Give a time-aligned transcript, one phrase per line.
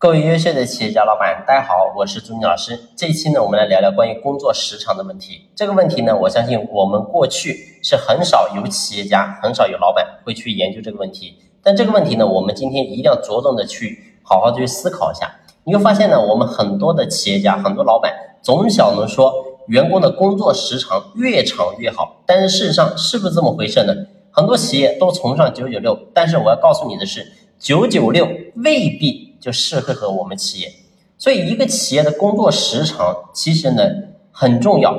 [0.00, 2.88] 各位优秀的企业家老板，大家好，我是朱妮老师。
[2.96, 5.50] 这一期呢，我们来聊聊关于工作时长的问题。
[5.54, 11.36] 这个问题呢，我相信我们过去是很少有企业家、很少有老板会去研究这个问题。
[11.62, 15.30] 但这个问题呢，我们今天一定要着重的去好好去思考一下。
[15.64, 18.10] 你会发现呢，我们很多的企业家、很多老板
[18.40, 19.30] 总想着说
[19.66, 23.92] 员工的工作时长越长越好，但是事实上是不是这么回事呢？
[24.30, 28.26] 很多企业都崇尚九九六，但是我要告诉你的是，九九六
[28.64, 29.28] 未必。
[29.40, 30.70] 就适合和我们企业，
[31.16, 33.82] 所以一个企业的工作时长其实呢
[34.30, 34.94] 很重要。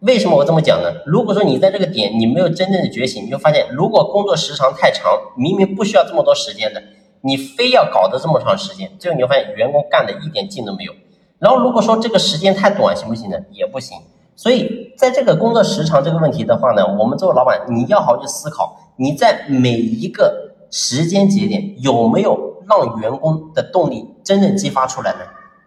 [0.00, 0.92] 为什么我这么讲呢？
[1.04, 6.80] 如果说你在这个点你没有真正的觉醒，你就发现如果工作时长太长，明明不需要这么多时间的，
[7.22, 10.92] 你非要搞得这么长时间，最后你会发现员工干的一点劲都没有。
[11.40, 13.36] 然后如果说这个时间太短，行不行呢？
[13.50, 13.98] 也不行。
[14.36, 22.47] 所以在这个工作时长这个问题的话呢，我们作为老板，你要好好去思考，你在每一个时间节点有没有。
[22.68, 25.20] 让员工的动力真正激发出来呢？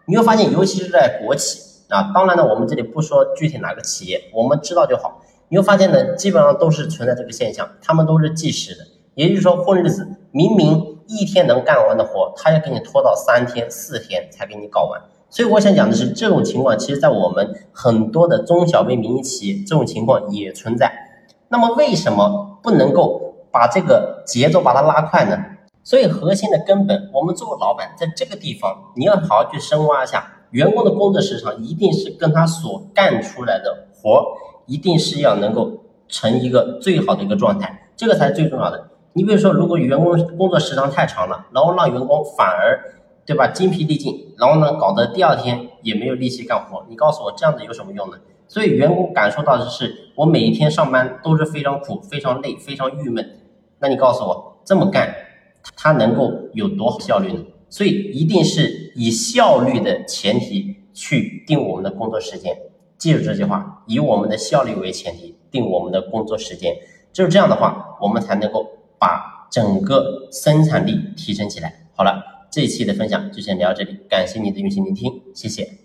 [0.06, 5.20] 你会发现，尤其是在国企啊，当然呢，我们这里不说具体哪个企业，我们知道就好。
[5.48, 8.80] 你会发现呢，基本上都是存在这个现象，他们都是计时的，
[9.14, 15.00] 也就是说混日子，明明一天能干完的活，他要给你拖到三天四天才给你搞完。
[15.28, 20.92] 所以我想讲的是，这种情况其实在我们很多的中小微民营企业，这种情况也存在。
[21.48, 25.38] 那么为什么不能够把这个节奏把它拉快呢？
[25.84, 34.24] 所以核心的根本，我们作为老板，在这个地方你要好好去深挖一下，员工的工作时长一定是跟他所干出来的活，
[34.66, 35.72] 一定是要能够
[36.08, 38.88] 成一个最好的一个状态，这个才是最重要的。
[39.14, 42.80] 你比如说，如果员工工作时长太长了，然后让员工反而，
[43.26, 48.16] 对吧，精疲力尽，然后呢，搞得第二天也没有力气干活，你告诉我这样子有什么用呢？
[48.46, 53.40] 所以员工感受到的是，我每一天上班都是非常苦、非常累、非常郁闷。
[53.80, 55.12] 那你告诉我，这么干？
[55.76, 57.44] 它能够有多好效率呢？
[57.68, 62.54] 所以一定是以效率的前提去定我们的工作时间。
[62.98, 66.76] 记住这句话，以我们的效率为前提定我们的工作时间。
[67.12, 68.66] 只有这样的话，我们才能够
[68.98, 71.88] 把整个生产力提升起来。
[71.94, 75.81] 好了，这一期的分享就先聊到这里，感谢你的用心聆听，谢谢。